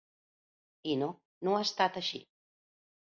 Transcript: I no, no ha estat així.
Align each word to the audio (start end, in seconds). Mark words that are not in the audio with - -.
I 0.93 0.95
no, 1.01 1.09
no 1.49 1.55
ha 1.57 1.61
estat 1.67 2.01
així. 2.03 2.23